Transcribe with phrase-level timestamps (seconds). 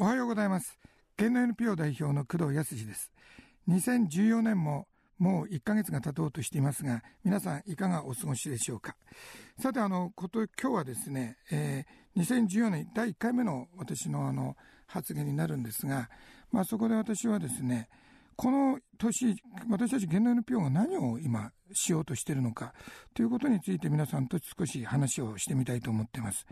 [0.00, 0.78] おはようございます。
[1.16, 3.10] 県の NPO 代表の工藤康です。
[3.68, 4.86] 2014年も
[5.18, 8.94] もう1ヶ月が経とうとしていますが、皆さんいかがお過ごしでしょうか。
[9.58, 14.56] さて、あの、こと、今日はですね、えー、2014年第1回目の私のあの、
[14.86, 16.08] 発言になるんですが、
[16.52, 17.88] まあそこで私はですね、
[18.36, 19.34] この年、
[19.68, 22.72] 私たち現代 NPO が何を今しようとしているのか
[23.14, 26.46] ということについて皆さんと少し話をしてみたいと思っています。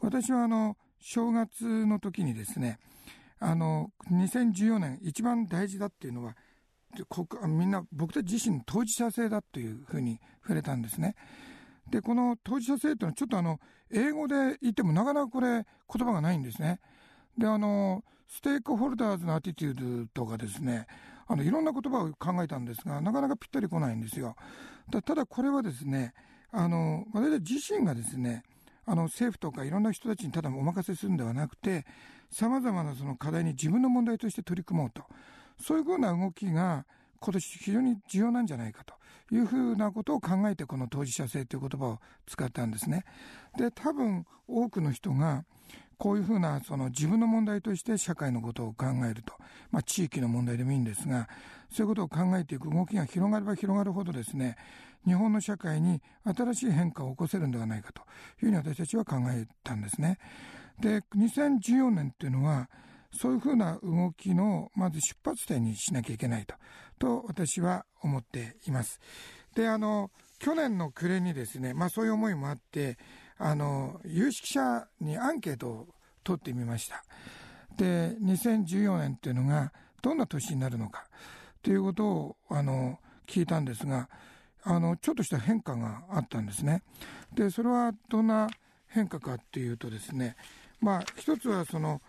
[0.00, 2.78] 私はあの、正月の時にですね、
[3.38, 6.36] あの、2014年一番大事だっていうのは、
[7.46, 11.14] みんな僕たち自身当事者性だというふうに触れたんですね。
[11.90, 13.58] で、この当事者性っていうのはちょっとあの、
[13.90, 16.80] 英語で言ってもなかなかこれ言葉がないんですね。
[17.38, 20.86] で、あの、ステークホルダーズのアティテュードとかですね、
[21.26, 24.36] あの、いろんな言葉を考えたんですが、なかなかぴったり来ないんですよ。
[25.04, 26.12] ただこれはですね、
[26.52, 28.42] あの、私自身がですね、
[28.90, 31.86] あの政府とかいろんな人たちにただお任せするんではなくて、
[32.28, 35.04] 様々なその課題に自分の問題として取り組もうと。
[35.60, 36.84] そういうふうな動きが
[37.20, 38.94] 今年非常に重要なんじゃないかと
[39.32, 43.04] いうふうなことを考えてこの当事者性という言葉を使ったんですね。
[43.56, 45.44] で、多分多くの人が
[46.00, 49.34] こういうふうなその自分の問題として社会のことを考えると、
[49.70, 51.28] まあ、地域の問題でもいいんですが、
[51.70, 54.56] そういうことを考えていく動きが広がれば広がるほどですね、
[55.06, 58.06] 日本の社会に新しい変化を起こせるんではないかという
[58.46, 60.16] ふうに私たちは考えたんですね。
[60.80, 62.70] で、2014年っていうのは、
[63.12, 66.54] そういうふうな動きの、まず出発点にしなきゃいけないと、
[66.98, 69.00] と私は思っています。
[69.54, 72.96] で、あの、去年の暮れにですね、まあそういう思いもあって、
[73.42, 75.88] あの、有識者にアンケートを
[76.22, 77.02] 取ってみました。
[77.76, 81.06] で、2014年っていうのがどんな年になるのか
[81.62, 84.10] ということを、あの、聞いたんですが、
[84.62, 86.82] あの、ちょっとした変化があったんですね。
[87.32, 88.46] で、それはどんな
[88.88, 90.36] 変化かっていうとですね、
[90.78, 92.02] まあ、一つはその、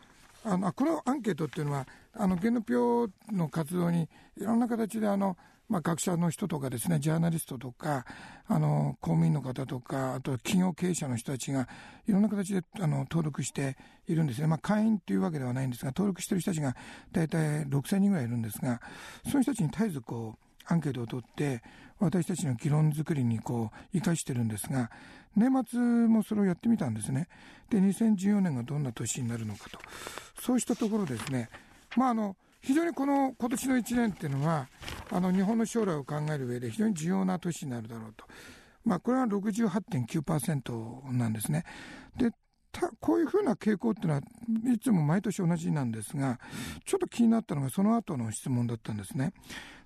[0.43, 5.37] あの、このアンケートっていうのは、あの、ゲノピオの活動にいろんな形であの、
[5.71, 8.05] まあ、学者の人とかですね、ジャーナリストとか、
[8.45, 11.69] あの、公務員の方とか、あと企業経営者の人たちが、
[12.09, 14.47] いろんな形で、あの、登録しているんですね。
[14.47, 16.75] まあ、会員というわけではないんですが、登録している人たちが
[17.13, 18.81] 大体6000人ぐらいいるんですが、
[19.23, 21.63] そういう人たちに絶えずこう、アンケートを取って、
[21.99, 24.91] 私たちの議論作りにこう、生かしてるんですが、
[25.37, 27.29] 年末もそれをやってみたんですね。
[27.69, 29.79] で、2014年がどんな年になるのかと。
[30.41, 31.49] そうしたところですね。
[31.95, 34.67] まあ、あの、非常にこの今年の1年っていうのは、
[35.11, 38.25] あの、日本の将来を考える上で非常に重要な年になるだろうと。
[38.83, 41.65] まあ、これは68.9%なんですね。
[42.17, 42.31] で、
[42.99, 44.21] こういうふうな傾向っていうのは
[44.73, 46.39] いつも毎年同じなんですが、
[46.85, 49.33] ちょっと気になったのがその後の質問だったんですね。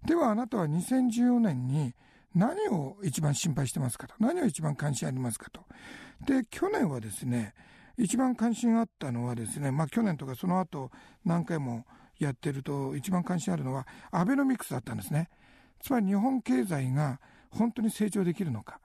[0.05, 1.95] ではあなたは2014年に
[2.35, 4.13] 何を一番心配してますかと。
[4.19, 5.65] 何を一番関心ありますかと。
[6.25, 7.53] で、去年はですね、
[7.97, 10.91] 一番関心があったのはですね、まあ去年とかその後
[11.23, 11.85] 何回も
[12.19, 15.29] やってると一番関心あるのはアベノミクスだったんですね。
[15.81, 17.19] つまり日本経済が
[17.51, 18.79] 本当に成長できるのか。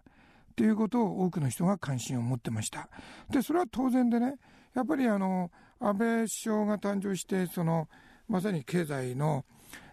[0.51, 2.91] っていうことを多くの人が関心を持ってました。
[3.31, 4.35] で、それは当然でね、
[4.75, 7.89] やっぱりあの、安倍首相が誕生して、その、
[8.29, 9.47] まさに経済の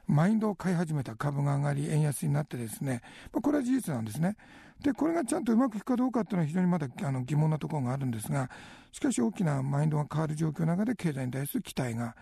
[0.08, 4.36] マインドを買い始めた株が上がり、円安になってですね、まあ、これは事実なんですね。
[4.82, 8.50] で、これがちゃんとうまくいくかどうかっていうのは非常にまだあの疑問なところがあるんですが、
[8.92, 12.16] しかし大きなマインドが変わる状況の中で経済に対する期待が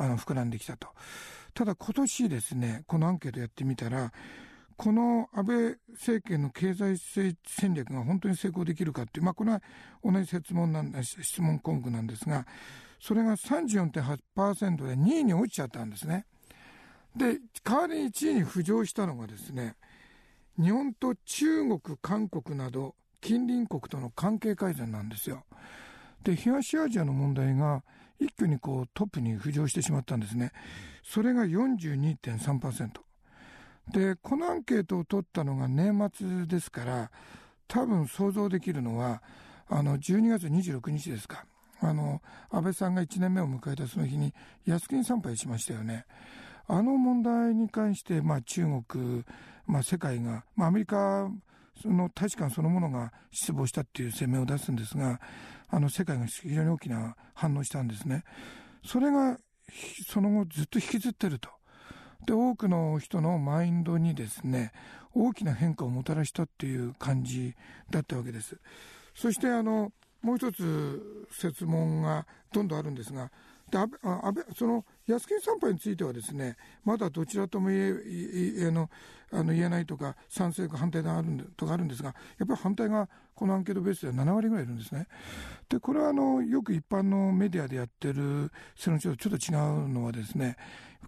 [0.00, 0.88] あの膨らんできたと。
[1.52, 4.12] ただ今年ですね、このアンケートやってみたら、
[4.76, 5.56] この安倍
[5.92, 9.62] 政権の経済戦略が本当に成功できるかっていう、まあ、これは
[10.02, 12.46] 同じ質問なん質問項目なんですが、
[12.98, 16.24] それが34.8%で2位に落ちちゃったんですね。
[17.14, 19.76] で、代わりに1位に浮上したのがですね、
[20.58, 25.44] 日本と中国、韓国など近隣国との関係改善なんですよ。
[26.22, 27.82] で、東アジアの問題が
[28.20, 30.52] 一挙にこうトップに浮上してしまったんですね。
[31.02, 32.90] それが42.3%。
[33.92, 37.10] で、このアンケートを取ったのが年末ですから、
[37.66, 39.22] 多分想像できるのは、
[39.68, 41.44] あの、12月26日ですか。
[41.80, 42.20] あの、
[42.50, 44.34] 安倍さんが1年目を迎えたその日に、
[44.66, 46.04] 靖国参拝しましたよね。
[46.66, 49.24] あの問題に関して、まあ中国、
[49.66, 51.28] まあ世界が、まあアメリカ
[51.84, 55.20] の大使館そのものが失望したっていう声明を出すんですが、
[55.70, 58.24] あの世界が非常に大きな反応したんですね。
[58.84, 59.38] それが、
[60.06, 61.48] その後ずっと引きずってると。
[62.26, 64.72] で、多くの人のマインドにですね、
[65.14, 67.54] 大きな変化をもたらしたっていう感じ
[67.90, 68.58] だったわけです。
[69.14, 73.30] そしてあの、もう一つ設問がどんどんあるんですが、
[73.70, 78.00] で安倍安倍その靖国参拝についてはですねまだどちらとも言
[78.58, 78.88] えあの
[79.32, 85.06] あの言えないとか賛成か反対があるとかあるんですがやっぱり反対がこのアンケートベースでは7割ぐらいいるんですね。
[85.68, 90.56] でこれはあのよく一般のメディアでやってる世論調査とちょっと違うのはですね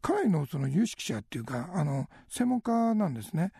[0.00, 3.52] かなりのその有識者っていうかあの専門家なんですね。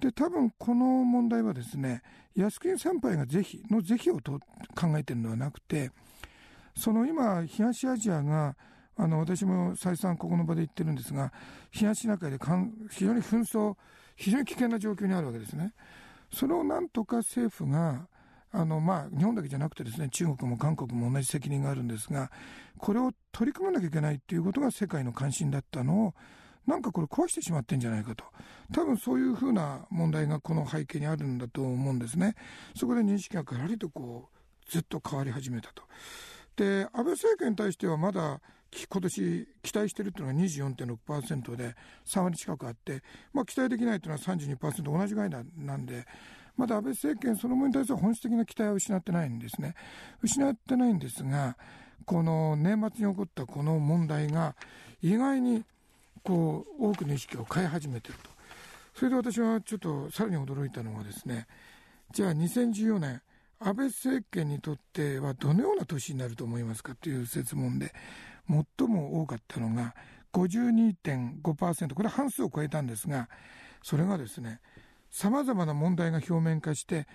[0.00, 2.02] で多分この問題はですね
[2.36, 4.40] 靖国参拝が是非の是非をと
[4.74, 5.90] 考えてるのではなくて
[6.76, 8.56] その今東アジアが
[9.00, 11.32] あの私も再三ここの場で言ってるんですが
[11.70, 12.38] 東シナ海で
[12.90, 13.74] 非常に紛争
[14.14, 15.72] 非常に危険な状況にあるわけですね。
[16.30, 18.06] それをなんとか政府が
[18.52, 22.32] あのまあ、日本だけじゃなくてですね中国も韓国も同じ責任があるんですが
[22.78, 26.14] これを取り組まなきゃいけないということが世界の関心だったのを
[26.66, 28.24] なんかこれ壊してしまってんじゃないかと。
[28.72, 32.34] 多分そういうふうな問題がこの背景にあるんだと思うんですね。
[32.74, 35.84] そこで認識がガラリとこうずっと変わり始めたと。
[36.56, 38.40] で安倍政権に対してはまだ
[38.88, 41.74] 今年期待しているというのが24.6%で
[42.06, 43.02] 3割近くあって、
[43.32, 46.06] まあ、期待できないというのは32%同じぐらいなんで
[46.56, 49.74] まだ安倍政権そのものに対する本質的な期待は失ってないんですね。
[50.22, 51.56] 失ってないんですが
[52.04, 54.54] この年末に起こったこの問題が
[55.02, 55.64] 意外に
[56.22, 58.30] こう多くの意識を変え始めていると。
[58.94, 61.46] それで私はちょっとさらに驚いたのはですね
[62.12, 63.22] じゃあ2014年
[63.58, 67.94] 安倍政権にとってはどのような年になると思いますかという設問で
[68.78, 69.94] 最も多かったのが
[70.32, 73.28] 52.5%これ半数を超えたんですが
[73.82, 74.60] それがですね
[75.10, 77.06] さまざまな問題が表面化して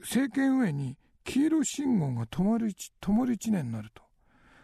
[0.00, 4.02] 政権運営に黄色信号が灯る灯る1年になると。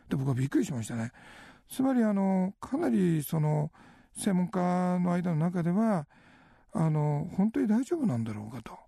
[0.09, 1.13] で僕はびっくりしましたね。
[1.71, 3.71] つまりあのかなりその
[4.17, 6.07] 専門家の間の中では
[6.73, 8.79] あの本当に大丈夫なんだろうかと。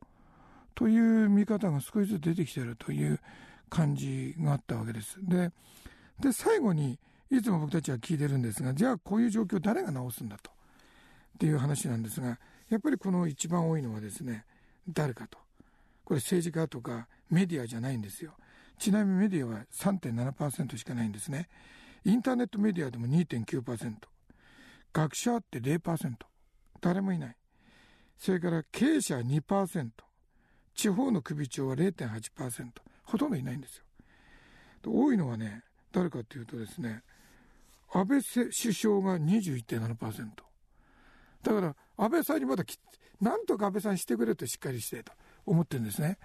[0.75, 3.21] という見方が少しずつ出てきてるという
[3.69, 5.19] 感じがあったわけです。
[5.23, 5.51] で
[6.21, 6.99] で最後に
[7.33, 10.51] いつも僕たちは聞いてるんですがじゃあこういう状況誰が直すんだと。
[10.51, 10.55] っ
[11.39, 12.39] ていう話なんですが
[12.69, 14.45] やっぱりこの一番多いのはですね
[14.87, 15.39] 誰かと。
[16.05, 18.33] これ政治家とかメディアじゃないんですよ。
[18.79, 21.49] ちなみにメディアは3.7%しかないんですね。
[22.05, 23.95] インターネットメディアでも2.9%
[24.93, 26.13] 学者って0%
[26.83, 27.37] 誰もいない。
[28.19, 29.89] それから経営者は2%
[30.75, 32.69] 地方の首長は0.8%
[33.05, 33.85] ほとんどいないんですよ。
[34.85, 35.63] 多いのはね
[35.93, 37.03] 誰かというとですね
[37.95, 40.29] 安倍首相が21.7%
[41.43, 42.65] だから安倍さんにまだ
[43.21, 45.13] なんとか安倍さんしてくれとしっかりしてと
[45.45, 46.19] 思ってるんですね。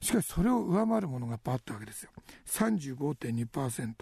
[0.00, 2.10] しかしそれを上回るものがバッとわけですよ。
[2.46, 3.94] 35.2%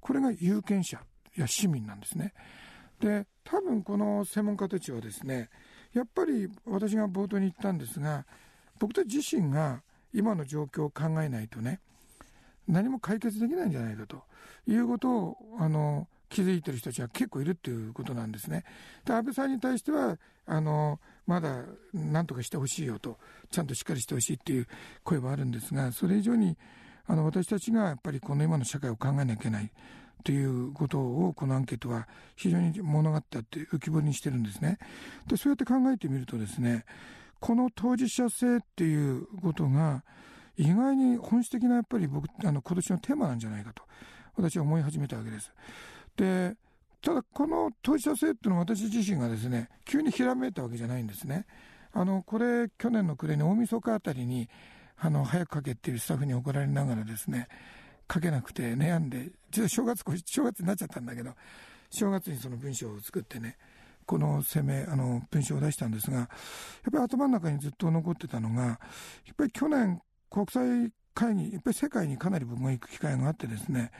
[0.00, 1.00] これが有権者
[1.36, 2.32] や市民なんですね。
[3.00, 5.50] で多分この専門家たちはですね
[5.92, 8.24] やっぱり私が冒頭に言ったんですが
[8.78, 9.82] 僕たち自身が
[10.12, 11.80] 今の状況を考えないとね
[12.66, 14.22] 何も解決できないんじゃないかと
[14.66, 18.64] いうことをあの気づいてる人たちは結構いるっていうことなんですね。
[19.04, 23.18] で安倍さんに対してはあのまだ何とかしてほしいよと
[23.50, 24.66] ちゃんとしっかりしてほしいっていう
[25.02, 26.56] 声はあるんですがそれ以上に
[27.06, 29.70] あの私たちがやっぱりこの今の社会を考えなきゃいけない
[30.22, 34.78] ということをこのアンケートは非常に物語って浮き彫りにしてるんですね。
[35.26, 36.84] でそうやって考えてみるとですね
[37.40, 40.02] この当事者性っていうことが
[40.56, 43.82] 意外に本質的なやっぱり僕あの今年のテーマなんじゃないかと
[44.36, 45.52] 私は思い始めたわけです。
[46.16, 46.56] で
[47.02, 51.46] ただこの当事者性っていうのは私自身がですね急にひらめいたわけじゃないんですね。
[51.92, 54.48] あのこれ去年の暮れに大晦日あたりに
[54.98, 57.48] あの早く書けっていうスタッフに怒られながらですね
[58.12, 61.32] 書けなくて悩んで実は正月正月になっちゃったんだけど
[61.90, 63.56] 正月にその文章を作ってね
[64.06, 66.28] この攻めあの文章を出したんですがやっ
[66.90, 68.76] ぱり頭の中にずっと残ってたのがやっ
[69.36, 73.92] ぱり去年国際会議やっぱり世界にかなり僕が行く機会があってですね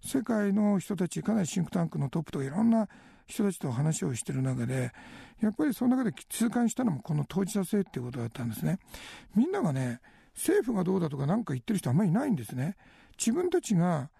[0.00, 2.88] 世界の人たちかなりシンクタンクのトップとかいろんな
[3.26, 4.92] 人たちと話をしてる中で
[5.40, 8.78] やっぱりその中で痛感したのもこの当事者性っていうことだったんですね。
[9.36, 10.00] みんながね
[10.34, 12.76] 政府がどうだとか何か言ってる人あんまりいないんですね。
[13.18, 14.10] 自分たちが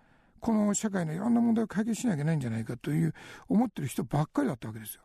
[0.41, 3.15] この社会のいろんな問題を解決しなきゃいけないんじゃないかという
[3.49, 5.03] 思ってる人ばっかりだったわけですよ。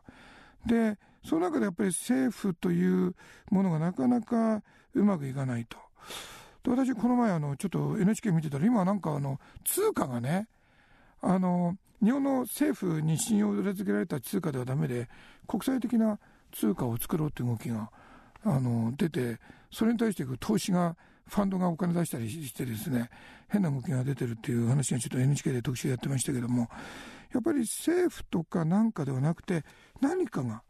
[0.66, 3.14] でその中でやっぱり政府という
[3.50, 4.62] ものがなかなか
[4.94, 5.78] うまくいかないと。
[6.62, 10.48] で私この前あのちょっと NHK 見てたら今なんかあの通貨がね
[11.26, 15.08] あの日本の政府に信用を裏付けられた通貨ではだめで
[15.46, 16.18] 国際的な
[16.52, 17.90] 通貨を作ろうという動きが
[18.44, 19.38] あの出て
[19.72, 23.08] それに対して投資がファンドがお金出したりしてですね
[23.48, 26.68] 変な動きが出てるっていう話がちょっと NHK で特集やってましたけども
[27.32, 29.64] やっぱり政府とかなんかではなくて
[30.02, 30.62] 何かが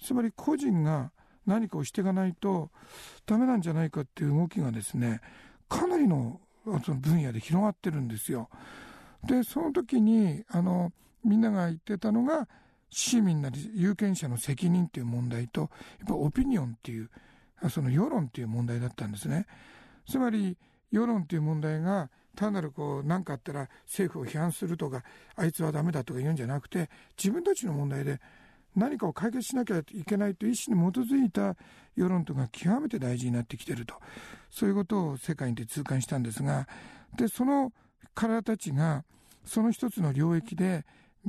[0.00, 1.10] つまり個人が
[1.46, 2.70] 何かをしていかないと
[3.26, 5.20] ダメなんじゃないかっていう動きがですね
[5.68, 6.40] かなりの
[6.84, 8.48] その分野で広がってるんですよ。
[9.26, 10.92] でその時にあの
[11.24, 12.48] みんなが言ってたのが
[12.90, 15.62] 市民なり有権者の責任っていう問題と
[15.98, 17.10] やっぱオピニオンっていう
[17.70, 19.46] その世論っていう問題だったんですね。
[20.08, 20.56] つまり
[20.90, 25.02] 世論っていう問題が単なるこう何かあったら政府を批判するとか
[25.34, 28.20] あいつはダメだとか言うんじゃなくて自分たちの問題で
[28.76, 31.56] 何かを解決しなきゃいけないという意思に基づいた
[31.96, 33.94] 世論というのが極めて大事になってきてると。
[34.50, 36.68] そういうことを世界で痛感したんですが
[37.16, 37.72] でその
[38.14, 39.04] 彼たちが
[39.46, 40.84] その一つの領域で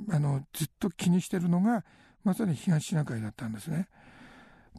[0.10, 1.86] あのずっと気にしてるのが
[2.24, 3.88] まさに東シナ海だったんですね。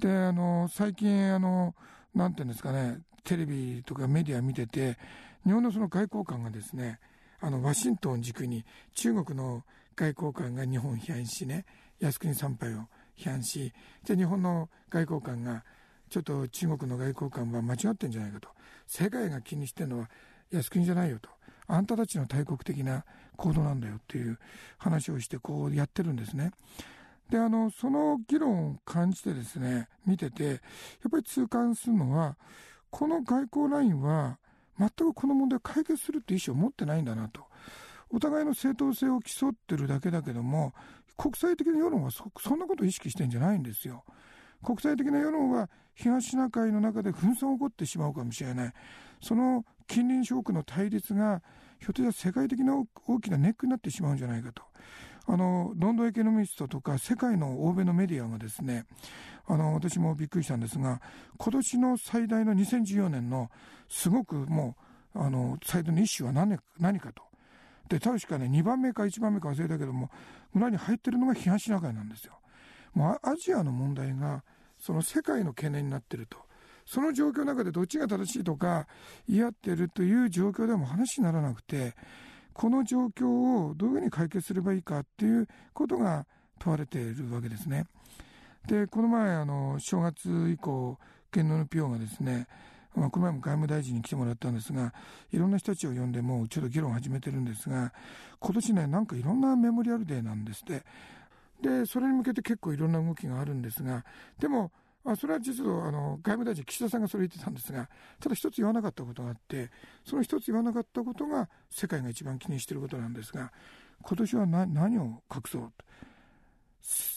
[0.01, 1.75] であの最近あの
[2.15, 4.97] なんていうんですかねテレビとかメディア見てて
[5.45, 7.01] 日本のその外交官がですね
[7.41, 8.65] あのワシントン軸に
[8.95, 9.65] 中国の
[9.97, 11.65] 外交官が日本を批判しね
[12.01, 13.73] 靖国参拝を批判し
[14.07, 15.65] で日本の外交官が
[16.09, 18.49] ちょっと中国の外交官は間違ってんじゃないかと
[18.87, 20.11] 世界が気にしてるのは
[20.53, 21.29] 靖国じゃないよと
[21.69, 23.05] あんたたちの大国的な
[23.37, 24.39] 行動なんだよっていう
[24.79, 26.51] 話をしてこうやってるんですね。
[27.31, 30.59] であのその議論を感じてですね見ててやっ
[31.11, 32.37] ぱり痛感するのは
[32.91, 34.39] この外交ラインは
[34.79, 37.43] 全くこの問題を解決するって意思を持ってないんだなと
[38.11, 40.73] お互いの正当性を競ってるだけだけども
[41.19, 42.25] 国際的な世論はそ
[42.57, 44.05] んなことを意識してんじゃないんですよ。
[44.65, 48.73] 国際的な世論は東シナ海の中で紛争が起こってしまうかもしれない
[49.21, 51.43] その近隣諸国の対立が
[51.81, 52.75] ひょっとしたら世界的な
[53.07, 54.63] 大きなネックになってしまうんじゃないかと。
[55.27, 58.87] あのロンドンエコノミストとか世界の欧米のメディアがですね
[59.47, 61.03] あの私もびっくりしたんですが
[61.37, 63.51] 今年の最大の2014年の
[63.91, 64.75] すごくも
[65.15, 67.23] うあの最大のイシュは何何かと。
[67.89, 70.11] で確かね2番目か1番目か忘れたけども
[70.55, 72.39] 村に入ってるのが東シナ海なんですよ。
[72.95, 74.45] もうアジアの問題が
[74.79, 76.39] その世界の懸念になってると。
[76.89, 78.87] その状況の中でどっちが正しいとか
[79.29, 81.95] 言い合ってるという状況でも話にならなくて
[82.55, 83.29] この状況
[83.69, 86.27] をどういうふうに解決すればいいかっていうことが
[86.59, 87.85] 問われているわけですね。
[88.67, 90.99] でこの前あの正月以降
[91.31, 92.47] 県のピオがですね
[92.97, 94.93] まあ、この前も外務大臣に来てもらったんですが
[95.31, 97.93] いろんな人たちを呼んでもうちょっと議論を始めてるんですが
[98.41, 100.83] 今年ねなんかいろんなメモリアルデーなんですって
[101.63, 104.05] でそれに向けて結構いろんな動きがあるんですが
[104.41, 104.73] でも
[105.13, 107.89] あそれは実はあの外務大臣岸田さんがそれ言ってたんですが
[108.21, 109.71] ただ一つ言わなかったことがあって
[110.05, 113.53] その一つ言わなかったことが世界が一番気にしていることなんですが
[114.03, 115.85] 今年は何を隠そうと。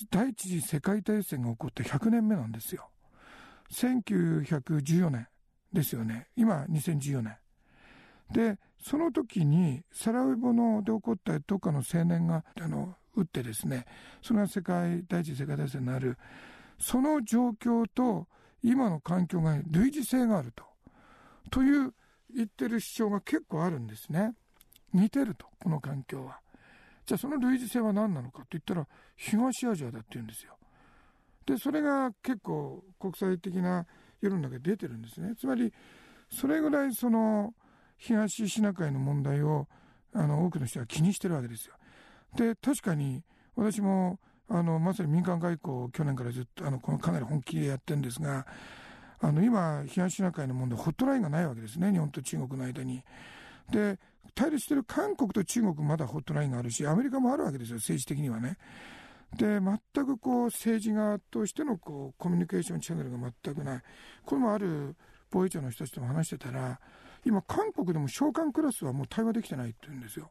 [0.10, 2.90] 第一次世界大戦が起こって100年目なんですよ。
[3.72, 5.28] 1914年
[5.72, 6.28] ですよね。
[6.36, 7.38] 今2014年。
[8.32, 13.86] でその時にサラウエボので起こったどっかの青年があの撃ってですね
[14.22, 16.18] それが世界第一次世界大戦になる
[16.82, 18.28] その状況と
[18.64, 20.66] 今の環境が類似性があると。
[21.50, 21.94] という
[22.34, 24.34] 言ってる主張が結構あるんですね。
[24.94, 26.40] 似てるとこの環境は。
[27.06, 30.58] じゃあその類似性は何なのかって言ったら東アジアだって言うんですよ。
[31.46, 33.86] でそれが結構国際的な
[34.22, 35.36] 世論の中で出てるんですね。
[35.36, 35.74] つまり
[36.30, 37.54] それぐらいその
[37.98, 39.68] 東シナ海の問題を
[40.14, 41.76] あの多くの人は気にしてるわけですよ。
[42.36, 43.24] で確かに
[43.56, 44.20] 私も
[44.54, 48.46] あのまさに民間外交を去年からずっとあのこのかなり本気でやってるんですが
[49.22, 53.04] あの今東シナ海の問題ホットラインがないわけですね日本と中国の間に。
[53.72, 53.98] で
[54.36, 58.58] 対立してる韓国と中国まだホットラインがあるしアメリカもあるわけですよ政治的にはね。
[59.38, 63.82] で全くこう政治側としてのこうコミュニケーションチャンネルが全くない
[64.26, 64.96] これもある
[65.30, 66.82] 防衛庁の人たちとも話してたら
[67.24, 70.30] 今韓国でも召喚クラスはもう対話できてないって言うんですよ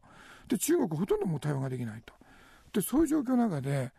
[0.49, 2.12] で中国ほとんどもう対話ができないと
[2.73, 3.91] でそういう状況の中で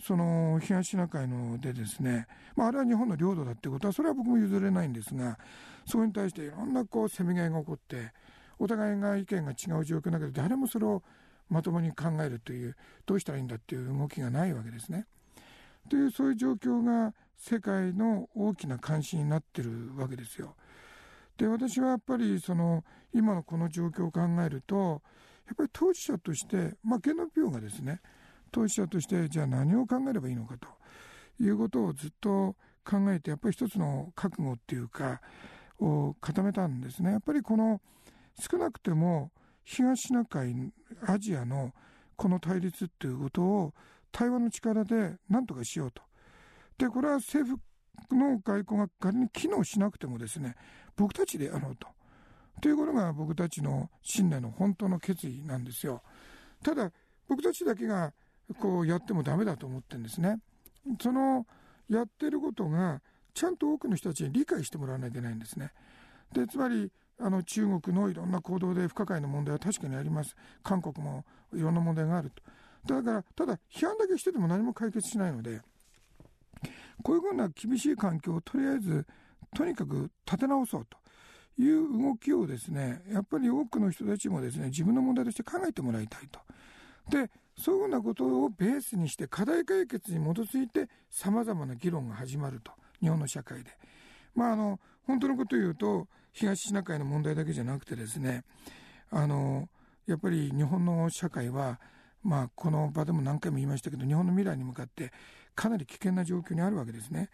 [0.00, 5.38] その東シナ海のでですね、まあ、あれは日本の領土だってことはそれは僕も譲れないんですが
[5.86, 8.12] それに対していろんなこうせめぎ合いが起こって
[8.58, 11.02] お互いが意見が違う状況の中で誰もそれを
[11.48, 15.06] まともに考えるというどうしたらいいんだっていう動きがないわけですね。
[15.90, 20.56] というそういう状況が世界の大きな関心になってるわけですよ。
[21.36, 25.02] で私はやっぱりその今のこの状況を考えると
[25.46, 28.00] やっぱり当事者としてまあゲノピオがですね
[28.54, 30.68] 当事者としてじゃあ何を考えればいいのかと
[31.42, 35.20] いうことをずっと考えてやっぱり一つの覚悟っていうか
[35.80, 37.10] を固めたんですね。
[37.10, 37.80] やっぱりこの
[38.38, 39.32] 少なくても
[39.64, 40.72] 東シナ海
[41.04, 41.72] アジアの
[42.14, 43.74] この対立っていうことを
[44.12, 46.02] 対話の力で何とかしようと。
[46.78, 47.58] でこれは政
[48.08, 50.54] 府の外交が仮に機能しなくてもですね
[50.94, 51.88] 僕たちでやろうと。
[52.60, 56.02] ということが僕たちの信念の本当の決意なんですよ。
[56.62, 56.92] ただ
[57.28, 58.12] 僕たちだけが
[58.58, 60.38] こうやってもダメだと思ってるんですね。
[61.00, 61.46] その
[61.88, 63.00] やってることが
[63.32, 65.72] ちゃんと多くの人たちに理解してもらわないといけないんですね。
[66.32, 70.34] でつまりあの中国のいろんな行動で不可解な問題は確かにあります
[70.64, 71.24] 韓国も
[71.54, 72.42] いろんな問題があると
[72.86, 75.60] だから、ただ批判だけしてても何も解決しないので、
[77.02, 79.06] こういうふうな厳しい環境をとりあえず、
[79.54, 86.40] とにかく立て直そうという動きをですね、やっぱり多くの人たちもですね、自分の問題として考えてもらいたいと。
[87.10, 92.72] で、そういうふうなことをベースにして課題解決に基づいて様々な議論が始まると。
[93.00, 93.70] 日本の社会で。
[94.34, 98.44] まあ、あの、本当のことを言うと、東シナ海の問題だけじゃなくてですね、
[99.10, 99.68] あの、
[100.06, 101.78] やっぱり日本の社会は、
[102.22, 105.12] まあ、この場でも何回も言いましたけど、日本の未来に向かって
[105.54, 107.30] かなり危険な状況にあるわけですね。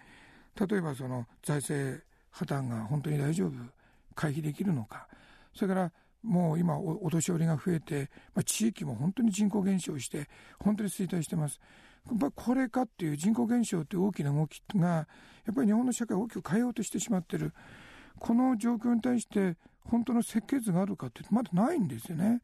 [0.69, 3.53] 例えば、その財政破綻が本当に大丈夫、
[4.15, 5.09] 回避できるのか。
[5.55, 11.61] それから、もう今お、お年寄りが増えて、まあ、地域も本当に人口減少して、本当に衰退してます。
[12.07, 15.07] やっぱ高齢化っていう人口減少という大きな動きが、や
[15.53, 17.53] っぱり日本の社会を大きく変えようとしてしまってる。
[18.19, 22.41] この状況に対して本当の設計図があるかってまだないんですよね。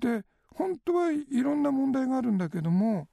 [0.00, 0.24] で、
[0.54, 3.08] 本当はいろんな問題があるんだけども、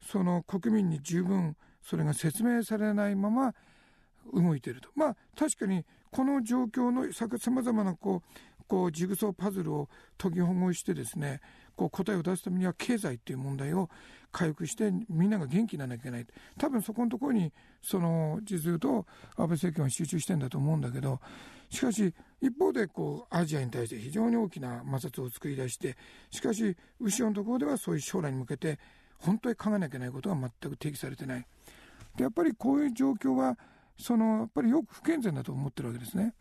[0.00, 3.54] その国民に十分それが説明されないまま
[4.32, 4.90] 動いてると。
[4.94, 11.40] まあ確かにこの状況のさまざまなこう、こうジグソーパズルを解きほぐしてですね、
[11.76, 13.90] こう答えを出すためには経済っていう問題を
[14.32, 16.26] 回復してみんなが元気にならなきゃいけない。
[16.58, 17.52] 多分そこのところに
[17.82, 19.06] その実言うと
[19.36, 21.20] 安倍政権は集中してんだと思うんだけど
[21.70, 25.96] しかし一方でこうアジアに対して非常に大きな摩擦を作り出して
[26.30, 28.78] しかし後ろのところではそういう将来に向けて
[29.18, 31.46] 本当に考えなきゃいけないことが全く提起されてない。
[32.16, 33.58] でやっぱりこういう状況は
[33.98, 36.34] そのやっぱりよく不健全だと思ってるわけですね。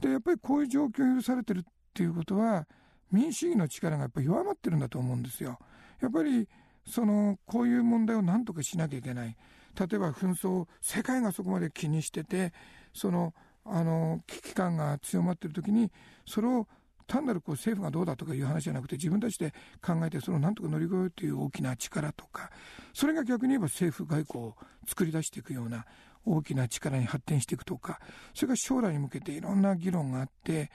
[0.00, 1.62] でやっぱりこういう状況を許されてるっ
[1.94, 2.66] ていうことは
[3.10, 5.58] 民主主義の力がやっぱり弱まってるんだと思うんですよ。
[6.00, 6.48] やっぱり
[6.86, 9.36] そのこういう問題を何とかしなきゃいけない
[9.78, 12.52] 例えば紛争世界がそこまで気にしてて
[12.94, 13.34] その
[13.64, 15.90] あの危機感が強まっている時に
[16.24, 16.68] それを
[17.08, 19.52] 単なるこう政府がどうだとかいう話じゃなくて自分たちで
[19.84, 22.50] 考えてそれを何とか乗り越えるという大きな力とか
[22.94, 24.54] それが逆に言えば政府外交を
[24.86, 25.84] 作り出していくような
[26.26, 28.00] 大きな力に発展していくとか
[28.34, 30.70] それが将来に向けていろんな議論があって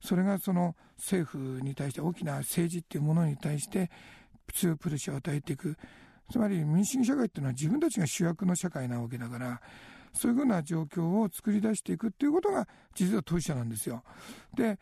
[0.00, 3.90] それがその政府に対して大きな政治っていうものに対して
[4.52, 5.76] 強いプレッシャーを与えていく
[6.30, 9.60] つまり民主主義社会っていうのは自分たちが主役の社会なわけだから
[10.12, 14.02] そういうふうな状況を作り出していくっていうことが実は当事者なんですよ。
[14.54, 14.78] で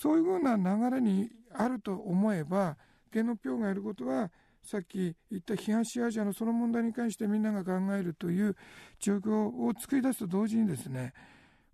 [0.00, 2.76] そういうふうな流れにあると思えば
[3.12, 4.30] ゲノピョがやることは
[4.66, 8.56] さっき言った東アジアのその問題に関してみんなが考えるという
[8.98, 11.12] 状況を作り出すと同時にですね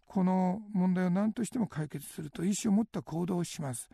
[0.07, 3.88] この問題を何としても解決すると意思を持った行動をします。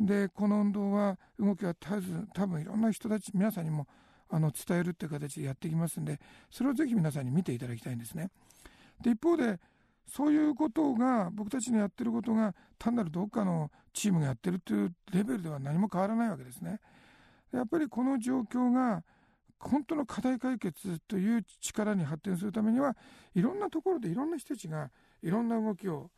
[0.00, 3.86] でこの運動は動きは絶えず多分いろんな人たち皆さんにも
[4.30, 6.18] あの伝えるっていう形でやっていきますんで
[6.50, 8.30] それをぜひ皆さんに見ていただきたいんですね。
[9.02, 9.60] で一方で
[10.06, 16.80] そういうことが僕たちのやってることが単なるどっかのチームがやってるというレベルでは何も変わらないわけですね。
[17.52, 19.02] やっぱりこの状況が
[19.58, 22.96] 本当の課題解決という力に発展するためには
[23.34, 24.90] いろんなところでいろんな人たちが
[25.22, 26.10] いろんな動きを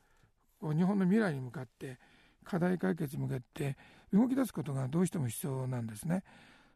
[0.62, 1.98] 日本の未来に向かって
[2.42, 3.76] 課題解決に向けて
[4.12, 6.22] 動き出すことがどうしても必要なんですね。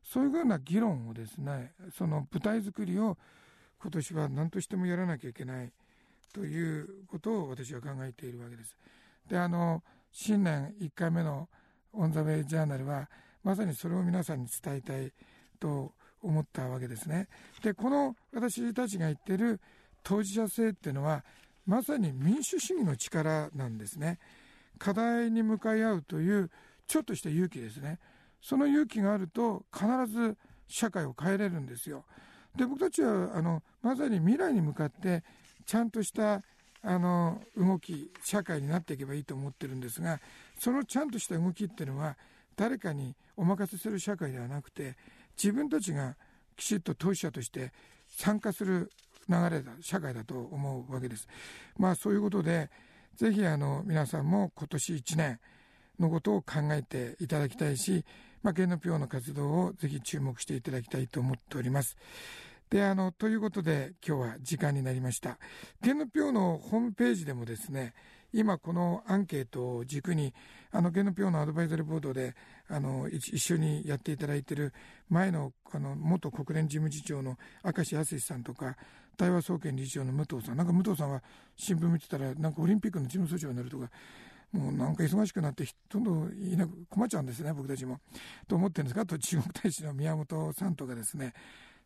[0.03, 3.17] そういうふうな議論をですねその舞台作りを
[3.81, 5.73] 今年は何としてもやらなきゃいけない
[6.33, 8.77] ということを私は考えているわけです。
[9.29, 11.49] であの新年1回目の
[11.93, 13.09] 「オン・ザ・ウェイ・ジャーナルは」
[13.43, 15.13] まさにそれを皆さんに伝えたい
[15.61, 17.29] と思ったわけですね。
[17.63, 19.61] でこの私たちが言ってる
[20.03, 21.25] 当事者性っていうのは
[21.67, 24.19] まさに民主主義の力なんですね。
[24.79, 26.51] 課題に向かい合うという
[26.87, 27.99] ちょっとした勇気ですね。
[28.41, 30.37] その勇気があると必ず
[30.69, 32.05] 社会を変えれるんですよ。
[32.57, 35.23] で僕たちはあのまさに未来に向かって
[35.67, 36.43] ちゃんとした
[36.83, 40.21] あの動き社会になっていけばいいと思ってるんですが
[40.59, 42.17] そのちゃんとした動きっていうのは
[42.59, 44.97] 誰かにお任せする社会ではなくて
[45.43, 46.17] 自分たちが
[46.57, 47.73] きちっと当事者として
[48.09, 48.91] 参加する
[49.29, 51.29] 流れだ社会だと思うわけです。
[51.79, 52.69] まあそういうことで
[53.15, 55.41] ぜひあの皆さんも今年1年
[56.01, 58.05] のことを考えていただきたいし、
[58.43, 61.97] まあ、ゲノピオの活動をぜひ注目していただきたいと思っております。
[62.71, 65.39] で、あの、ということで今日は時間になりました。
[65.83, 67.95] ゲノピオのホームページでもですね、
[68.33, 70.35] 今このアンケートを軸に、
[70.71, 72.35] あの、ゲノピオのアドバイザリーボードで、
[72.69, 74.73] あの、一緒にやっていただいている
[75.09, 78.77] 前の、あの、元国連事務次長の明石康さんとか、
[79.17, 80.57] 対話総研理事長の武藤さん。
[80.57, 81.23] なんか武藤さんは
[81.57, 83.91] 新聞見てたら、なんかオリンピックの事務総長になるとか、
[84.53, 87.99] もうなんか忙しくなってどんどんいなく困っちゃうんですね、僕たちも。
[88.47, 91.33] と思ってるんですが、あと中国大使の宮本さんとかですね、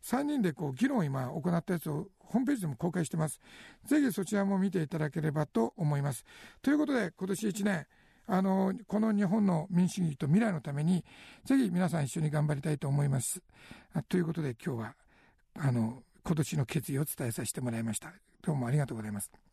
[0.03, 3.39] 3人でこう議論を今行ったやつをホームページでも公開してます。
[3.85, 6.25] ぜひそちらも見ていただければと思います。
[6.61, 7.87] ということで、今年1年、
[8.27, 11.03] あのこの日本の民主主義と未来のために
[11.43, 13.41] ぜひ皆さん一緒に頑張りたいと思います
[14.07, 14.95] ということで今日は
[15.55, 19.43] あの今年の決意を伝えさせてもらいましたどうもありがとうございます